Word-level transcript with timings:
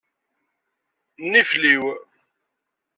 Nifliw. 1.31 1.83